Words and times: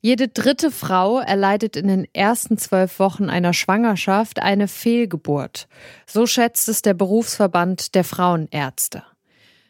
Jede 0.00 0.28
dritte 0.28 0.70
Frau 0.70 1.18
erleidet 1.18 1.76
in 1.76 1.88
den 1.88 2.06
ersten 2.12 2.56
zwölf 2.56 3.00
Wochen 3.00 3.28
einer 3.28 3.52
Schwangerschaft 3.52 4.40
eine 4.40 4.68
Fehlgeburt. 4.68 5.66
So 6.06 6.26
schätzt 6.26 6.68
es 6.68 6.82
der 6.82 6.94
Berufsverband 6.94 7.96
der 7.96 8.04
Frauenärzte. 8.04 9.02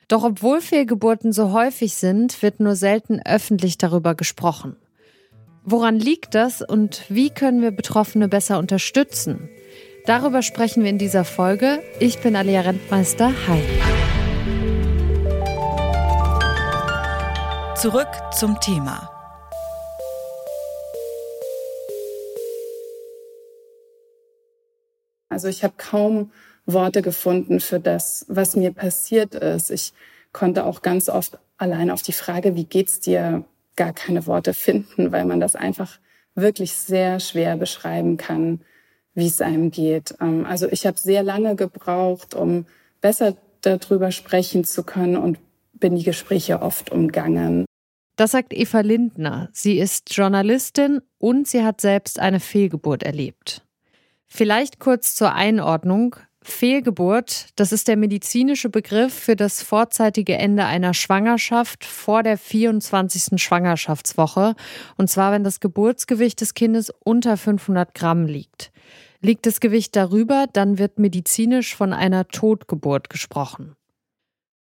Doch 0.07 0.25
obwohl 0.25 0.61
Fehlgeburten 0.61 1.33
so 1.33 1.53
häufig 1.53 1.95
sind, 1.95 2.43
wird 2.43 2.61
nur 2.61 2.77
selten 2.77 3.21
öffentlich 3.25 3.79
darüber 3.79 4.15
gesprochen. 4.15 4.77
Woran 5.65 5.99
liegt 5.99 6.35
das 6.35 6.61
und 6.61 7.05
wie 7.09 7.31
können 7.31 7.63
wir 7.63 7.71
Betroffene 7.71 8.29
besser 8.29 8.59
unterstützen? 8.59 9.49
Darüber 10.05 10.43
sprechen 10.43 10.83
wir 10.83 10.91
in 10.91 10.99
dieser 10.99 11.25
Folge. 11.25 11.83
Ich 12.01 12.21
bin 12.21 12.37
Alia 12.37 12.63
Rentmeister. 12.63 13.33
Hi. 13.47 13.63
Zurück 17.77 18.09
zum 18.33 18.59
Thema. 18.61 19.18
Also 25.39 25.47
ich 25.47 25.63
habe 25.63 25.75
kaum 25.77 26.33
Worte 26.67 27.01
gefunden 27.01 27.61
für 27.61 27.79
das, 27.79 28.27
was 28.29 28.57
mir 28.57 28.73
passiert 28.73 29.37
ist. 29.37 29.71
Ich 29.71 29.93
konnte 30.33 30.65
auch 30.65 30.83
ganz 30.83 31.09
oft 31.09 31.39
allein 31.59 31.93
auf 31.93 32.03
die 32.03 32.13
Frage, 32.13 32.57
wie 32.57 32.65
geht's 32.65 32.99
dir, 32.99 33.45
gar 33.77 33.93
keine 33.93 34.27
Worte 34.27 34.53
finden, 34.53 35.13
weil 35.13 35.25
man 35.27 35.39
das 35.39 35.55
einfach 35.55 36.01
wirklich 36.35 36.73
sehr 36.73 37.21
schwer 37.21 37.57
beschreiben 37.57 38.17
kann, 38.17 38.63
wie 39.15 39.29
es 39.29 39.41
einem 39.41 39.71
geht. 39.71 40.17
Ähm, 40.21 40.45
also 40.45 40.67
ich 40.73 40.89
habe 40.89 40.99
sehr 40.99 41.23
lange 41.23 41.55
gebraucht, 41.55 42.35
um 42.35 42.67
besser 43.01 43.37
darüber 43.61 44.11
sprechen 44.11 44.65
zu 44.65 44.83
können 44.83 45.17
und 45.17 45.39
bin 45.75 45.95
die 45.95 46.03
Gespräche 46.03 46.63
oft 46.63 46.91
umgangen. 46.91 47.65
Das 48.17 48.33
sagt 48.33 48.53
Eva 48.53 48.81
Lindner. 48.81 49.51
Sie 49.53 49.79
ist 49.79 50.13
Journalistin 50.13 51.01
und 51.19 51.47
sie 51.47 51.63
hat 51.63 51.81
selbst 51.81 52.19
eine 52.19 52.41
Fehlgeburt 52.41 53.05
erlebt. 53.05 53.63
Vielleicht 54.29 54.79
kurz 54.79 55.15
zur 55.15 55.35
Einordnung. 55.35 56.17
Fehlgeburt, 56.43 57.49
das 57.57 57.73
ist 57.73 57.89
der 57.89 57.97
medizinische 57.97 58.69
Begriff 58.71 59.13
für 59.13 59.37
das 59.37 59.63
vorzeitige 59.63 60.37
Ende 60.37 60.65
einer 60.65 60.95
Schwangerschaft 60.95 61.85
vor 61.85 62.23
der 62.23 62.39
24. 62.39 63.43
Schwangerschaftswoche. 63.43 64.55
Und 64.97 65.11
zwar, 65.11 65.33
wenn 65.33 65.45
das 65.45 65.61
Geburtsgewicht 65.61 66.41
des 66.41 66.55
Kindes 66.55 66.93
unter 67.05 67.37
500 67.37 67.95
Gramm 67.95 68.27
liegt. 68.27 68.71
Liegt 69.21 69.47
das 69.47 69.61
Gewicht 69.61 69.97
darüber, 69.97 70.47
dann 70.53 70.79
wird 70.79 70.99
medizinisch 70.99 71.75
von 71.75 71.93
einer 71.93 72.29
Totgeburt 72.29 73.11
gesprochen. 73.11 73.75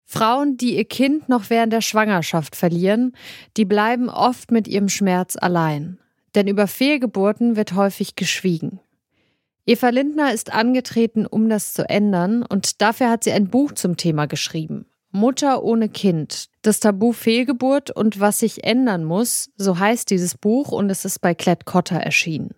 Frauen, 0.06 0.56
die 0.56 0.76
ihr 0.76 0.84
Kind 0.84 1.28
noch 1.28 1.50
während 1.50 1.72
der 1.72 1.80
Schwangerschaft 1.82 2.56
verlieren, 2.56 3.12
die 3.56 3.64
bleiben 3.64 4.08
oft 4.08 4.50
mit 4.50 4.66
ihrem 4.66 4.88
Schmerz 4.88 5.36
allein. 5.36 5.98
Denn 6.34 6.46
über 6.46 6.66
Fehlgeburten 6.68 7.56
wird 7.56 7.74
häufig 7.74 8.14
geschwiegen. 8.14 8.80
Eva 9.68 9.88
Lindner 9.88 10.32
ist 10.32 10.52
angetreten, 10.52 11.26
um 11.26 11.48
das 11.48 11.72
zu 11.72 11.88
ändern, 11.88 12.44
und 12.44 12.80
dafür 12.80 13.10
hat 13.10 13.24
sie 13.24 13.32
ein 13.32 13.48
Buch 13.48 13.72
zum 13.72 13.96
Thema 13.96 14.26
geschrieben. 14.26 14.86
Mutter 15.10 15.64
ohne 15.64 15.88
Kind. 15.88 16.46
Das 16.62 16.78
Tabu 16.78 17.12
Fehlgeburt 17.12 17.90
und 17.90 18.20
was 18.20 18.38
sich 18.38 18.62
ändern 18.62 19.02
muss, 19.02 19.50
so 19.56 19.78
heißt 19.78 20.10
dieses 20.10 20.36
Buch 20.36 20.70
und 20.70 20.88
es 20.88 21.04
ist 21.04 21.20
bei 21.20 21.34
Klett 21.34 21.64
Cotta 21.64 21.96
erschienen. 21.96 22.50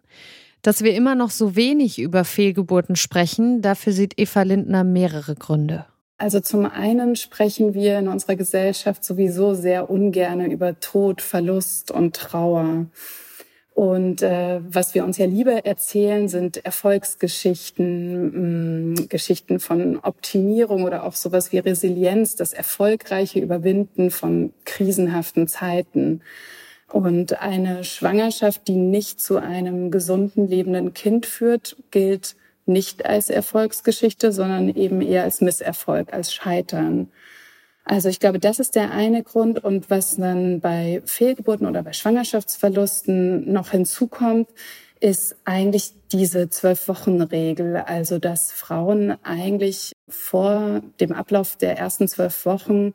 Dass 0.61 0.83
wir 0.83 0.95
immer 0.95 1.15
noch 1.15 1.31
so 1.31 1.57
wenig 1.57 1.99
über 1.99 2.25
Fehlgeburten 2.25 2.97
sprechen, 2.97 3.63
dafür 3.63 3.95
sieht 3.95 4.19
Eva 4.19 4.43
Lindner 4.43 4.85
mehrere 4.85 5.35
Gründe. 5.35 5.87
Also 6.19 6.41
zum 6.41 6.67
einen 6.67 7.17
sprechen 7.17 7.75
wir 7.75 8.01
in 8.01 8.09
unserer 8.09 8.35
Gesellschaft 8.35 9.05
sowieso 9.05 9.55
sehr 9.55 9.89
ungerne 9.89 10.53
über 10.53 10.79
Tod, 10.81 11.23
Verlust 11.23 11.91
und 11.91 12.17
Trauer. 12.17 12.87
Und 13.79 14.23
äh, 14.23 14.59
was 14.69 14.97
wir 14.97 15.05
uns 15.05 15.19
ja 15.19 15.27
lieber 15.27 15.65
erzählen, 15.65 16.27
sind 16.27 16.65
Erfolgsgeschichten, 16.65 18.25
mh, 18.25 19.03
mm, 19.05 19.09
Geschichten 19.09 19.61
von 19.61 20.01
Optimierung 20.01 20.83
oder 20.83 21.05
auch 21.05 21.15
sowas 21.15 21.53
wie 21.53 21.59
Resilienz, 21.59 22.35
das 22.35 22.53
erfolgreiche 22.53 23.39
Überwinden 23.39 24.11
von 24.11 24.53
krisenhaften 24.65 25.47
Zeiten. 25.47 26.23
Und 26.91 27.41
eine 27.41 27.85
Schwangerschaft, 27.85 28.67
die 28.67 28.75
nicht 28.75 29.21
zu 29.21 29.37
einem 29.37 29.93
gesunden, 29.93 30.49
lebenden 30.49 30.93
Kind 30.93 31.25
führt, 31.25 31.77
gilt 31.93 32.35
nicht 32.67 33.07
als 33.07 33.31
Erfolgsgeschichte, 33.31 34.33
sondern 34.33 34.71
eben 34.71 35.01
eher 35.01 35.23
als 35.23 35.41
Misserfolg, 35.41 36.13
als 36.13 36.35
Scheitern. 36.35 37.13
Also 37.89 38.11
ich 38.11 38.21
glaube, 38.21 38.39
das 38.39 38.59
ist 38.59 38.75
der 38.75 38.91
eine 38.91 39.23
Grund. 39.23 39.65
Und 39.65 39.89
was 39.89 40.17
dann 40.17 40.61
bei 40.61 41.03
Fehlgeburten 41.07 41.67
oder 41.67 41.83
bei 41.83 41.95
Schwangerschaftsverlusten 41.95 43.51
noch 43.51 43.71
hinzukommt, 43.71 44.49
ist 45.01 45.37
eigentlich 45.47 45.95
diese 46.13 46.51
Zwölf-Wochen-Regel. 46.51 47.77
Also 47.77 48.19
dass 48.19 48.53
Frauen 48.53 49.17
eigentlich 49.25 49.93
vor 50.07 50.83
dem 51.01 51.13
Ablauf 51.13 51.57
der 51.57 51.79
ersten 51.79 52.09
zwölf 52.09 52.45
Wochen 52.45 52.93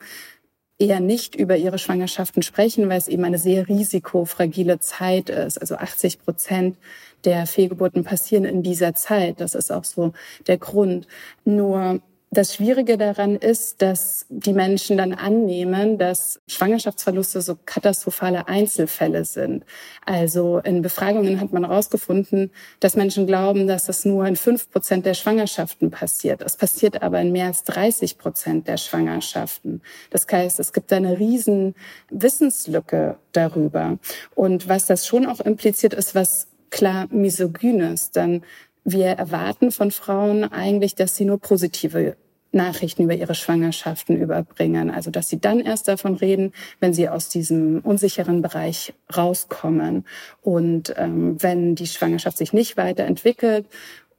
eher 0.78 1.00
nicht 1.00 1.34
über 1.36 1.58
ihre 1.58 1.80
Schwangerschaften 1.80 2.44
sprechen, 2.44 2.88
weil 2.88 3.00
es 3.00 3.08
eben 3.08 3.24
eine 3.24 3.40
sehr 3.40 3.68
risikofragile 3.68 4.80
Zeit 4.80 5.30
ist. 5.30 5.58
Also 5.60 5.76
80 5.76 6.20
Prozent 6.20 6.78
der 7.26 7.48
Fehlgeburten 7.48 8.04
passieren 8.04 8.46
in 8.46 8.62
dieser 8.62 8.94
Zeit. 8.94 9.42
Das 9.42 9.56
ist 9.56 9.72
auch 9.72 9.86
so 9.86 10.14
der 10.46 10.60
Grund. 10.60 11.08
Nur 11.46 12.02
das 12.34 12.56
Schwierige 12.56 12.98
daran 12.98 13.36
ist, 13.36 13.82
dass 13.82 14.26
die 14.30 14.54
Menschen 14.54 14.98
dann 14.98 15.14
annehmen, 15.14 15.98
dass 15.98 16.42
Schwangerschaftsverluste 16.48 17.42
so 17.42 17.58
katastrophale 17.66 18.48
Einzelfälle 18.48 19.26
sind. 19.26 19.66
Also 20.06 20.60
in 20.60 20.82
Befragungen 20.82 21.40
hat 21.40 21.54
man 21.54 21.66
herausgefunden, 21.66 22.52
dass 22.80 22.96
Menschen 22.96 23.28
glauben, 23.28 23.68
dass 23.68 23.86
das 23.86 24.06
nur 24.06 24.26
in 24.26 24.36
fünf 24.36 24.70
Prozent 24.72 25.06
der 25.06 25.14
Schwangerschaften 25.14 25.92
passiert. 25.92 26.42
Es 26.42 26.58
passiert 26.58 27.02
aber 27.02 27.22
in 27.22 27.32
mehr 27.32 27.48
als 27.48 27.64
30 27.64 28.18
Prozent 28.18 28.68
der 28.68 28.78
Schwangerschaften. 28.78 29.82
Das 30.10 30.26
heißt, 30.30 30.60
es 30.60 30.74
gibt 30.74 30.92
eine 30.92 31.20
riesen 31.20 31.76
Wissenslücke 32.10 33.18
darüber. 33.32 34.00
Und 34.36 34.68
was 34.68 34.86
das 34.86 35.08
schon 35.08 35.26
auch 35.26 35.40
impliziert, 35.40 35.94
ist 35.94 36.16
was 36.16 36.48
klar 36.70 37.08
misogynes. 37.12 38.12
Dann 38.12 38.44
wir 38.86 39.08
erwarten 39.08 39.72
von 39.72 39.92
Frauen 39.92 40.44
eigentlich, 40.44 40.96
dass 40.96 41.16
sie 41.16 41.26
nur 41.26 41.40
positive 41.40 42.18
Nachrichten 42.54 43.04
über 43.04 43.16
ihre 43.16 43.36
Schwangerschaften 43.36 44.18
überbringen. 44.18 44.92
Also 44.92 45.12
dass 45.12 45.30
sie 45.30 45.40
dann 45.40 45.60
erst 45.60 45.88
davon 45.88 46.16
reden, 46.16 46.54
wenn 46.80 46.94
sie 46.94 47.10
aus 47.10 47.30
diesem 47.30 47.80
unsicheren 47.80 48.42
Bereich 48.42 48.94
rauskommen. 49.16 50.06
Und 50.42 50.94
ähm, 50.98 51.42
wenn 51.42 51.76
die 51.76 51.88
Schwangerschaft 51.88 52.38
sich 52.38 52.54
nicht 52.54 52.78
weiterentwickelt 52.78 53.66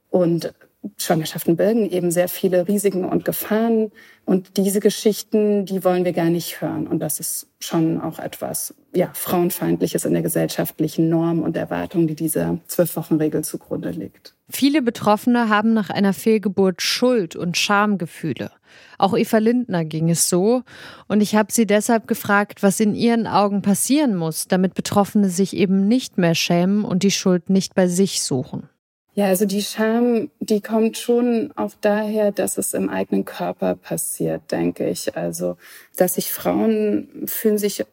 und 0.09 0.53
Schwangerschaften 0.97 1.55
birgen 1.55 1.89
eben 1.89 2.11
sehr 2.11 2.27
viele 2.27 2.67
Risiken 2.67 3.05
und 3.05 3.25
Gefahren. 3.25 3.91
Und 4.25 4.57
diese 4.57 4.79
Geschichten, 4.79 5.65
die 5.65 5.83
wollen 5.83 6.05
wir 6.05 6.13
gar 6.13 6.29
nicht 6.29 6.61
hören. 6.61 6.87
Und 6.87 6.99
das 6.99 7.19
ist 7.19 7.47
schon 7.59 8.01
auch 8.01 8.19
etwas, 8.19 8.73
ja, 8.93 9.11
Frauenfeindliches 9.13 10.05
in 10.05 10.13
der 10.13 10.21
gesellschaftlichen 10.21 11.09
Norm 11.09 11.41
und 11.41 11.57
Erwartung, 11.57 12.07
die 12.07 12.15
dieser 12.15 12.57
Zwölf-Wochen-Regel 12.67 13.43
zugrunde 13.43 13.91
liegt. 13.91 14.33
Viele 14.49 14.81
Betroffene 14.81 15.49
haben 15.49 15.73
nach 15.73 15.89
einer 15.89 16.13
Fehlgeburt 16.13 16.81
Schuld 16.81 17.35
und 17.35 17.57
Schamgefühle. 17.57 18.51
Auch 18.97 19.15
Eva 19.15 19.37
Lindner 19.37 19.85
ging 19.85 20.09
es 20.09 20.29
so. 20.29 20.63
Und 21.07 21.21
ich 21.21 21.35
habe 21.35 21.51
sie 21.51 21.65
deshalb 21.65 22.07
gefragt, 22.07 22.63
was 22.63 22.79
in 22.79 22.95
ihren 22.95 23.27
Augen 23.27 23.61
passieren 23.61 24.15
muss, 24.15 24.47
damit 24.47 24.73
Betroffene 24.73 25.29
sich 25.29 25.55
eben 25.55 25.87
nicht 25.87 26.17
mehr 26.17 26.35
schämen 26.35 26.83
und 26.85 27.03
die 27.03 27.11
Schuld 27.11 27.49
nicht 27.49 27.75
bei 27.75 27.87
sich 27.87 28.21
suchen. 28.21 28.69
Ja, 29.17 29.27
also 29.27 29.45
die 29.45 29.61
Scham, 29.61 30.29
die 30.41 30.59
kommt 30.59 30.97
schon 30.97 31.53
auch 31.55 31.71
daher, 31.79 32.33
dass 32.33 32.57
es 32.57 32.73
im 32.73 32.89
eigenen 32.89 33.23
Körper 33.23 33.75
passiert, 33.75 34.51
denke 34.51 34.89
ich. 34.89 35.15
Also, 35.15 35.55
dass 35.95 36.15
sich 36.15 36.33
Frauen 36.33 37.23
fühlen 37.25 37.57
sich 37.57 37.85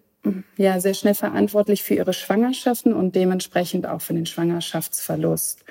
ja 0.56 0.80
sehr 0.80 0.94
schnell 0.94 1.14
verantwortlich 1.14 1.84
für 1.84 1.94
ihre 1.94 2.12
Schwangerschaften 2.12 2.92
und 2.92 3.14
dementsprechend 3.14 3.86
auch 3.86 4.00
für 4.00 4.14
den 4.14 4.26
Schwangerschaftsverlust. 4.26 5.64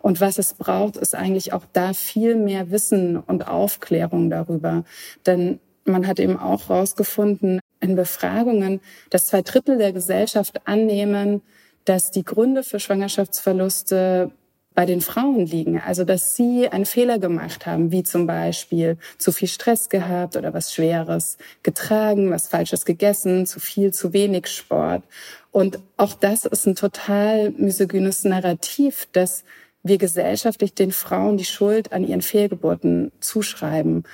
Und 0.00 0.20
was 0.20 0.38
es 0.38 0.54
braucht, 0.54 0.96
ist 0.96 1.14
eigentlich 1.14 1.52
auch 1.52 1.64
da 1.72 1.92
viel 1.92 2.34
mehr 2.34 2.72
Wissen 2.72 3.16
und 3.16 3.46
Aufklärung 3.46 4.28
darüber. 4.28 4.84
Denn 5.24 5.60
man 5.84 6.08
hat 6.08 6.18
eben 6.18 6.36
auch 6.36 6.68
herausgefunden 6.68 7.60
in 7.78 7.94
Befragungen, 7.94 8.80
dass 9.10 9.28
zwei 9.28 9.42
Drittel 9.42 9.78
der 9.78 9.92
Gesellschaft 9.92 10.66
annehmen, 10.66 11.42
dass 11.84 12.10
die 12.10 12.24
Gründe 12.24 12.64
für 12.64 12.80
Schwangerschaftsverluste 12.80 14.32
bei 14.76 14.84
den 14.84 15.00
Frauen 15.00 15.46
liegen. 15.46 15.80
Also, 15.80 16.04
dass 16.04 16.36
sie 16.36 16.68
einen 16.68 16.84
Fehler 16.84 17.18
gemacht 17.18 17.64
haben, 17.66 17.90
wie 17.90 18.04
zum 18.04 18.26
Beispiel 18.26 18.98
zu 19.16 19.32
viel 19.32 19.48
Stress 19.48 19.88
gehabt 19.88 20.36
oder 20.36 20.52
was 20.52 20.72
Schweres 20.72 21.38
getragen, 21.64 22.30
was 22.30 22.48
Falsches 22.48 22.84
gegessen, 22.84 23.46
zu 23.46 23.58
viel, 23.58 23.92
zu 23.92 24.12
wenig 24.12 24.48
Sport. 24.48 25.02
Und 25.50 25.80
auch 25.96 26.12
das 26.12 26.44
ist 26.44 26.66
ein 26.66 26.76
total 26.76 27.50
misogynes 27.52 28.24
Narrativ, 28.24 29.08
dass 29.12 29.44
wir 29.82 29.96
gesellschaftlich 29.96 30.74
den 30.74 30.92
Frauen 30.92 31.38
die 31.38 31.46
Schuld 31.46 31.92
an 31.92 32.06
ihren 32.06 32.22
Fehlgeburten 32.22 33.12
zuschreiben. 33.20 34.04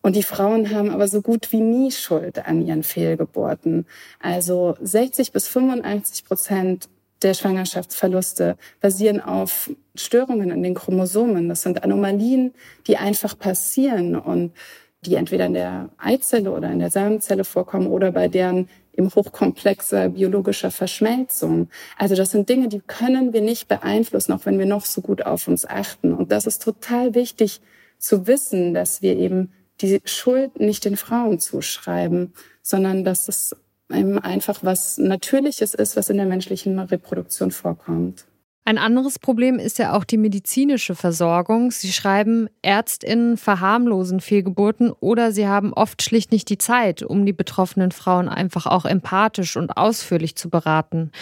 Und 0.00 0.16
die 0.16 0.22
Frauen 0.22 0.70
haben 0.74 0.90
aber 0.90 1.08
so 1.08 1.20
gut 1.20 1.52
wie 1.52 1.60
nie 1.60 1.90
Schuld 1.92 2.46
an 2.46 2.66
ihren 2.66 2.84
Fehlgeburten. 2.84 3.86
Also 4.18 4.76
60 4.80 5.32
bis 5.32 5.46
85 5.48 6.24
Prozent 6.24 6.88
der 7.22 7.34
Schwangerschaftsverluste 7.34 8.56
basieren 8.80 9.20
auf 9.20 9.70
Störungen 9.94 10.50
in 10.50 10.62
den 10.62 10.74
Chromosomen. 10.74 11.48
Das 11.48 11.62
sind 11.62 11.82
Anomalien, 11.82 12.52
die 12.86 12.96
einfach 12.96 13.38
passieren 13.38 14.16
und 14.16 14.52
die 15.02 15.14
entweder 15.14 15.46
in 15.46 15.54
der 15.54 15.90
Eizelle 15.98 16.50
oder 16.50 16.70
in 16.70 16.78
der 16.78 16.90
Samenzelle 16.90 17.44
vorkommen 17.44 17.86
oder 17.86 18.12
bei 18.12 18.28
deren 18.28 18.68
eben 18.96 19.14
hochkomplexer 19.14 20.10
biologischer 20.10 20.70
Verschmelzung. 20.70 21.68
Also 21.98 22.14
das 22.14 22.30
sind 22.30 22.48
Dinge, 22.48 22.68
die 22.68 22.80
können 22.80 23.32
wir 23.32 23.42
nicht 23.42 23.68
beeinflussen, 23.68 24.32
auch 24.32 24.46
wenn 24.46 24.58
wir 24.58 24.66
noch 24.66 24.84
so 24.84 25.00
gut 25.00 25.24
auf 25.24 25.48
uns 25.48 25.66
achten. 25.66 26.12
Und 26.12 26.32
das 26.32 26.46
ist 26.46 26.62
total 26.62 27.14
wichtig 27.14 27.60
zu 27.98 28.26
wissen, 28.26 28.74
dass 28.74 29.02
wir 29.02 29.16
eben 29.16 29.52
die 29.80 30.00
Schuld 30.04 30.58
nicht 30.58 30.84
den 30.84 30.96
Frauen 30.96 31.38
zuschreiben, 31.38 32.32
sondern 32.62 33.04
dass 33.04 33.28
es 33.28 33.54
einfach 33.88 34.58
was 34.62 34.98
Natürliches 34.98 35.74
ist, 35.74 35.96
was 35.96 36.10
in 36.10 36.16
der 36.16 36.26
menschlichen 36.26 36.78
Reproduktion 36.78 37.50
vorkommt. 37.50 38.26
Ein 38.68 38.78
anderes 38.78 39.20
Problem 39.20 39.60
ist 39.60 39.78
ja 39.78 39.96
auch 39.96 40.02
die 40.02 40.16
medizinische 40.16 40.96
Versorgung. 40.96 41.70
Sie 41.70 41.92
schreiben, 41.92 42.48
Ärztinnen 42.62 43.36
verharmlosen 43.36 44.18
Fehlgeburten 44.18 44.90
oder 44.90 45.30
sie 45.30 45.46
haben 45.46 45.72
oft 45.72 46.02
schlicht 46.02 46.32
nicht 46.32 46.50
die 46.50 46.58
Zeit, 46.58 47.04
um 47.04 47.24
die 47.24 47.32
betroffenen 47.32 47.92
Frauen 47.92 48.28
einfach 48.28 48.66
auch 48.66 48.84
empathisch 48.84 49.56
und 49.56 49.76
ausführlich 49.76 50.34
zu 50.34 50.50
beraten. 50.50 51.12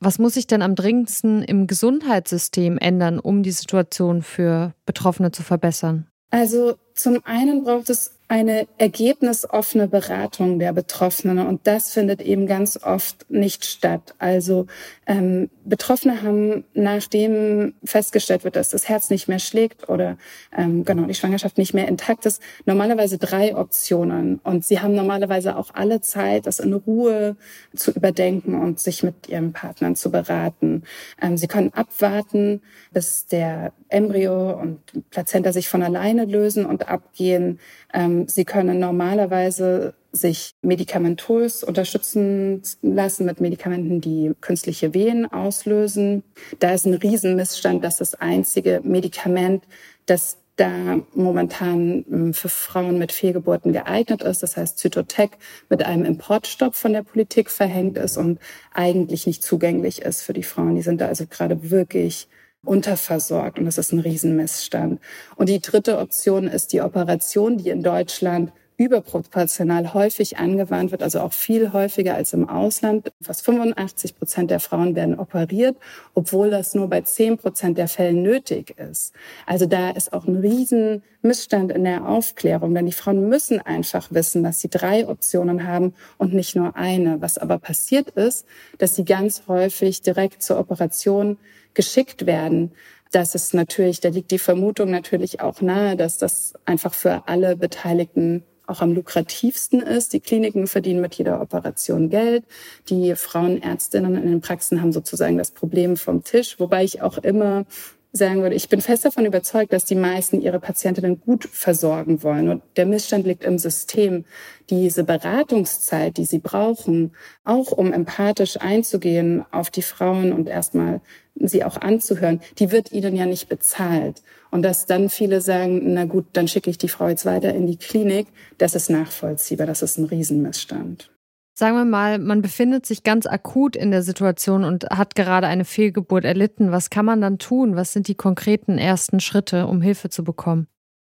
Was 0.00 0.18
muss 0.18 0.32
sich 0.32 0.46
denn 0.46 0.62
am 0.62 0.76
dringendsten 0.76 1.42
im 1.42 1.66
Gesundheitssystem 1.66 2.78
ändern, 2.78 3.18
um 3.18 3.42
die 3.42 3.50
Situation 3.50 4.22
für 4.22 4.72
Betroffene 4.86 5.30
zu 5.30 5.42
verbessern? 5.42 6.06
Also 6.30 6.76
zum 6.94 7.22
einen 7.24 7.64
braucht 7.64 7.90
es 7.90 8.13
eine 8.26 8.66
ergebnisoffene 8.78 9.86
Beratung 9.86 10.58
der 10.58 10.72
Betroffenen 10.72 11.46
und 11.46 11.66
das 11.66 11.92
findet 11.92 12.22
eben 12.22 12.46
ganz 12.46 12.78
oft 12.82 13.30
nicht 13.30 13.66
statt. 13.66 14.14
Also 14.18 14.66
ähm, 15.06 15.50
Betroffene 15.66 16.22
haben, 16.22 16.64
nachdem 16.72 17.74
festgestellt 17.84 18.44
wird, 18.44 18.56
dass 18.56 18.70
das 18.70 18.88
Herz 18.88 19.10
nicht 19.10 19.28
mehr 19.28 19.38
schlägt 19.38 19.90
oder 19.90 20.16
ähm, 20.56 20.84
genau 20.84 21.04
die 21.04 21.14
Schwangerschaft 21.14 21.58
nicht 21.58 21.74
mehr 21.74 21.86
intakt 21.86 22.24
ist, 22.24 22.40
normalerweise 22.64 23.18
drei 23.18 23.54
Optionen 23.54 24.40
und 24.42 24.64
sie 24.64 24.80
haben 24.80 24.94
normalerweise 24.94 25.56
auch 25.56 25.68
alle 25.74 26.00
Zeit, 26.00 26.46
das 26.46 26.60
in 26.60 26.72
Ruhe 26.72 27.36
zu 27.76 27.90
überdenken 27.90 28.58
und 28.58 28.80
sich 28.80 29.02
mit 29.02 29.28
ihrem 29.28 29.52
Partnern 29.52 29.96
zu 29.96 30.10
beraten. 30.10 30.84
Ähm, 31.20 31.36
sie 31.36 31.46
können 31.46 31.74
abwarten, 31.74 32.62
bis 32.90 33.26
der 33.26 33.74
Embryo 33.90 34.58
und 34.58 34.80
Plazenta 35.10 35.52
sich 35.52 35.68
von 35.68 35.82
alleine 35.82 36.24
lösen 36.24 36.64
und 36.64 36.88
abgehen. 36.88 37.60
Ähm, 37.92 38.13
sie 38.26 38.44
können 38.44 38.78
normalerweise 38.78 39.94
sich 40.12 40.52
medikamentös 40.62 41.64
unterstützen 41.64 42.62
lassen 42.82 43.26
mit 43.26 43.40
Medikamenten, 43.40 44.00
die 44.00 44.32
künstliche 44.40 44.94
Wehen 44.94 45.30
auslösen. 45.30 46.22
Da 46.60 46.72
ist 46.72 46.86
ein 46.86 46.94
Riesenmissstand, 46.94 47.82
dass 47.82 47.96
das 47.96 48.14
einzige 48.14 48.80
Medikament, 48.84 49.64
das 50.06 50.38
da 50.56 51.00
momentan 51.14 52.04
ähm, 52.10 52.34
für 52.34 52.48
Frauen 52.48 52.98
mit 52.98 53.12
Fehlgeburten 53.12 53.72
geeignet 53.72 54.22
ist. 54.22 54.42
Das 54.42 54.56
heißt, 54.56 54.78
Zytotec 54.78 55.32
mit 55.68 55.84
einem 55.84 56.04
Importstopp 56.04 56.76
von 56.76 56.92
der 56.92 57.02
Politik 57.02 57.50
verhängt 57.50 57.98
ist 57.98 58.16
und 58.16 58.38
eigentlich 58.72 59.26
nicht 59.26 59.42
zugänglich 59.42 60.02
ist 60.02 60.22
für 60.22 60.32
die 60.32 60.44
Frauen. 60.44 60.76
Die 60.76 60.82
sind 60.82 61.00
da 61.00 61.08
also 61.08 61.26
gerade 61.26 61.70
wirklich 61.70 62.28
unterversorgt 62.64 63.58
und 63.58 63.64
das 63.64 63.78
ist 63.78 63.92
ein 63.92 64.00
Riesenmissstand. 64.00 65.00
Und 65.36 65.48
die 65.48 65.60
dritte 65.60 65.98
Option 65.98 66.46
ist 66.46 66.72
die 66.72 66.80
Operation, 66.80 67.58
die 67.58 67.70
in 67.70 67.82
Deutschland 67.82 68.52
überproportional 68.76 69.94
häufig 69.94 70.38
angewandt 70.38 70.90
wird, 70.90 71.02
also 71.02 71.20
auch 71.20 71.32
viel 71.32 71.72
häufiger 71.72 72.14
als 72.14 72.32
im 72.32 72.48
Ausland. 72.48 73.12
Fast 73.22 73.44
85 73.44 74.18
Prozent 74.18 74.50
der 74.50 74.58
Frauen 74.58 74.96
werden 74.96 75.18
operiert, 75.18 75.76
obwohl 76.14 76.50
das 76.50 76.74
nur 76.74 76.88
bei 76.88 77.00
10 77.02 77.38
Prozent 77.38 77.78
der 77.78 77.86
Fälle 77.86 78.14
nötig 78.14 78.76
ist. 78.78 79.14
Also 79.46 79.66
da 79.66 79.90
ist 79.90 80.12
auch 80.12 80.26
ein 80.26 80.36
riesen 80.36 81.04
Missstand 81.22 81.70
in 81.70 81.84
der 81.84 82.08
Aufklärung, 82.08 82.74
denn 82.74 82.86
die 82.86 82.92
Frauen 82.92 83.28
müssen 83.28 83.60
einfach 83.60 84.08
wissen, 84.10 84.42
dass 84.42 84.60
sie 84.60 84.68
drei 84.68 85.06
Optionen 85.06 85.66
haben 85.66 85.94
und 86.18 86.34
nicht 86.34 86.56
nur 86.56 86.76
eine. 86.76 87.20
Was 87.22 87.38
aber 87.38 87.58
passiert 87.58 88.10
ist, 88.10 88.44
dass 88.78 88.96
sie 88.96 89.04
ganz 89.04 89.44
häufig 89.46 90.02
direkt 90.02 90.42
zur 90.42 90.58
Operation 90.58 91.38
geschickt 91.74 92.26
werden. 92.26 92.72
Das 93.10 93.34
ist 93.34 93.54
natürlich, 93.54 94.00
da 94.00 94.08
liegt 94.08 94.30
die 94.30 94.38
Vermutung 94.38 94.90
natürlich 94.90 95.40
auch 95.40 95.60
nahe, 95.60 95.96
dass 95.96 96.18
das 96.18 96.54
einfach 96.64 96.94
für 96.94 97.28
alle 97.28 97.56
Beteiligten 97.56 98.42
auch 98.66 98.80
am 98.80 98.94
lukrativsten 98.94 99.80
ist. 99.80 100.12
Die 100.12 100.20
Kliniken 100.20 100.66
verdienen 100.66 101.00
mit 101.00 101.14
jeder 101.14 101.40
Operation 101.40 102.08
Geld. 102.08 102.44
Die 102.88 103.14
Frauenärztinnen 103.14 104.16
in 104.16 104.28
den 104.28 104.40
Praxen 104.40 104.80
haben 104.80 104.92
sozusagen 104.92 105.38
das 105.38 105.50
Problem 105.50 105.96
vom 105.96 106.24
Tisch, 106.24 106.58
wobei 106.58 106.84
ich 106.84 107.02
auch 107.02 107.18
immer 107.18 107.66
sagen 108.16 108.42
würde, 108.42 108.54
ich 108.54 108.68
bin 108.68 108.80
fest 108.80 109.04
davon 109.04 109.26
überzeugt, 109.26 109.72
dass 109.72 109.84
die 109.84 109.96
meisten 109.96 110.40
ihre 110.40 110.60
Patientinnen 110.60 111.20
gut 111.20 111.44
versorgen 111.44 112.22
wollen. 112.22 112.48
Und 112.48 112.62
der 112.76 112.86
Missstand 112.86 113.26
liegt 113.26 113.42
im 113.42 113.58
System. 113.58 114.24
Diese 114.70 115.02
Beratungszeit, 115.02 116.16
die 116.16 116.24
sie 116.24 116.38
brauchen, 116.38 117.12
auch 117.44 117.72
um 117.72 117.92
empathisch 117.92 118.56
einzugehen 118.60 119.44
auf 119.50 119.70
die 119.70 119.82
Frauen 119.82 120.32
und 120.32 120.48
erstmal 120.48 121.00
sie 121.34 121.64
auch 121.64 121.76
anzuhören, 121.76 122.40
die 122.60 122.70
wird 122.70 122.92
ihnen 122.92 123.16
ja 123.16 123.26
nicht 123.26 123.48
bezahlt. 123.48 124.22
Und 124.52 124.62
dass 124.62 124.86
dann 124.86 125.10
viele 125.10 125.40
sagen, 125.40 125.94
na 125.94 126.04
gut, 126.04 126.26
dann 126.34 126.46
schicke 126.46 126.70
ich 126.70 126.78
die 126.78 126.88
Frau 126.88 127.08
jetzt 127.08 127.26
weiter 127.26 127.52
in 127.52 127.66
die 127.66 127.76
Klinik, 127.76 128.28
das 128.58 128.76
ist 128.76 128.90
nachvollziehbar, 128.90 129.66
das 129.66 129.82
ist 129.82 129.98
ein 129.98 130.04
Riesenmissstand. 130.04 131.10
Sagen 131.56 131.76
wir 131.76 131.84
mal, 131.84 132.18
man 132.18 132.42
befindet 132.42 132.84
sich 132.84 133.04
ganz 133.04 133.26
akut 133.26 133.76
in 133.76 133.92
der 133.92 134.02
Situation 134.02 134.64
und 134.64 134.86
hat 134.90 135.14
gerade 135.14 135.46
eine 135.46 135.64
Fehlgeburt 135.64 136.24
erlitten. 136.24 136.72
Was 136.72 136.90
kann 136.90 137.04
man 137.04 137.20
dann 137.20 137.38
tun? 137.38 137.76
Was 137.76 137.92
sind 137.92 138.08
die 138.08 138.16
konkreten 138.16 138.76
ersten 138.76 139.20
Schritte, 139.20 139.68
um 139.68 139.80
Hilfe 139.80 140.10
zu 140.10 140.24
bekommen? 140.24 140.66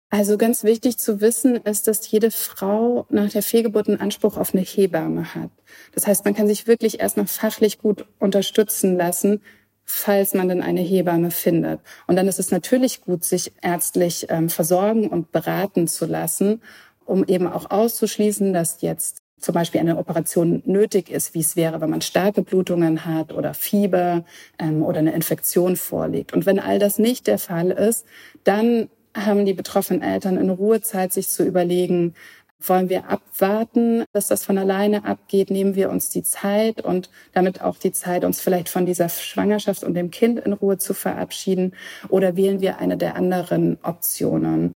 Also 0.10 0.38
ganz 0.38 0.66
wichtig 0.66 0.98
zu 0.98 1.22
wissen 1.22 1.56
ist, 1.56 1.88
dass 1.88 2.10
jede 2.12 2.32
Frau 2.32 3.06
nach 3.10 3.30
der 3.30 3.44
Fehlgeburt 3.44 3.88
einen 3.88 4.02
Anspruch 4.02 4.38
auf 4.38 4.54
eine 4.54 4.64
Hebamme 4.64 5.34
hat. 5.36 5.50
Das 5.94 6.06
heißt, 6.06 6.26
man 6.26 6.36
kann 6.36 6.48
sich 6.48 6.68
wirklich 6.68 7.00
erst 7.00 7.16
noch 7.16 7.28
fachlich 7.30 7.80
gut 7.80 8.06
unterstützen 8.20 8.98
lassen, 8.98 9.42
falls 9.84 10.34
man 10.34 10.50
denn 10.50 10.62
eine 10.62 10.82
Hebamme 10.82 11.32
findet. 11.32 11.80
Und 12.08 12.18
dann 12.18 12.28
ist 12.28 12.40
es 12.40 12.52
natürlich 12.52 13.02
gut, 13.02 13.24
sich 13.24 13.54
ärztlich 13.62 14.28
ähm, 14.30 14.50
versorgen 14.50 15.08
und 15.08 15.32
beraten 15.32 15.88
zu 15.88 16.06
lassen, 16.06 16.62
um 17.06 17.24
eben 17.26 17.48
auch 17.48 17.72
auszuschließen, 17.72 18.52
dass 18.52 18.82
jetzt 18.82 19.25
zum 19.40 19.54
Beispiel 19.54 19.82
eine 19.82 19.98
Operation 19.98 20.64
nötig 20.66 21.10
ist, 21.10 21.34
wie 21.34 21.42
es 21.42 21.56
wäre, 21.56 21.82
wenn 21.82 21.90
man 21.90 22.02
starke 22.02 22.42
Blutungen 22.42 23.06
hat 23.06 23.34
oder 23.34 23.54
Fieber 23.54 24.24
ähm, 24.60 24.84
oder 24.84 25.00
eine 25.00 25.14
Infektion 25.14 25.76
vorliegt. 25.76 26.34
Und 26.34 26.46
wenn 26.46 26.60
all 26.60 26.80
das 26.80 27.00
nicht 27.00 27.28
der 27.28 27.38
Fall 27.38 27.72
ist, 27.72 28.06
dann 28.44 28.90
haben 29.16 29.46
die 29.46 29.54
betroffenen 29.54 30.02
Eltern 30.02 30.38
in 30.38 30.50
Ruhe 30.50 30.82
Zeit, 30.82 31.14
sich 31.14 31.30
zu 31.30 31.44
überlegen, 31.44 32.16
wollen 32.60 32.90
wir 32.90 33.10
abwarten, 33.10 34.06
dass 34.14 34.28
das 34.28 34.44
von 34.44 34.58
alleine 34.58 35.06
abgeht? 35.06 35.52
Nehmen 35.52 35.76
wir 35.76 35.90
uns 35.90 36.10
die 36.10 36.24
Zeit 36.24 36.82
und 36.82 37.10
damit 37.34 37.62
auch 37.62 37.78
die 37.78 37.92
Zeit, 37.92 38.24
uns 38.24 38.42
vielleicht 38.42 38.70
von 38.70 38.86
dieser 38.86 39.10
Schwangerschaft 39.10 39.84
und 39.84 39.94
dem 39.94 40.10
Kind 40.10 40.40
in 40.40 40.54
Ruhe 40.54 40.78
zu 40.78 40.94
verabschieden? 40.94 41.74
Oder 42.10 42.36
wählen 42.36 42.62
wir 42.62 42.80
eine 42.80 42.98
der 42.98 43.16
anderen 43.16 43.78
Optionen? 43.84 44.72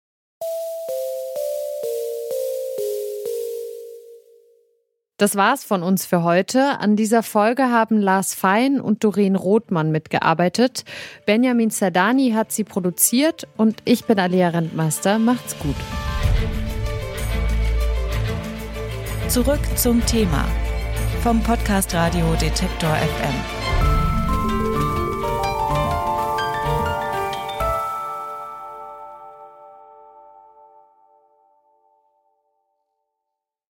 Das 5.17 5.35
war's 5.35 5.63
von 5.63 5.81
uns 5.81 6.05
für 6.05 6.21
heute. 6.21 6.79
An 6.79 6.95
dieser 6.95 7.23
Folge 7.23 7.71
haben 7.71 7.99
Lars 7.99 8.35
Fein 8.35 8.79
und 8.79 9.03
Doreen 9.03 9.35
Rothmann 9.35 9.91
mitgearbeitet. 9.91 10.85
Benjamin 11.25 11.71
Zerdani 11.71 12.33
hat 12.35 12.51
sie 12.51 12.63
produziert 12.63 13.47
und 13.57 13.81
ich 13.83 14.05
bin 14.05 14.19
Alia 14.19 14.49
Rentmeister. 14.49 15.17
Macht's 15.17 15.57
gut. 15.57 15.75
Zurück 19.27 19.59
zum 19.75 20.05
Thema 20.05 20.45
vom 21.23 21.41
Podcast 21.41 21.95
Radio 21.95 22.33
Detektor 22.39 22.95
FM. 22.95 23.66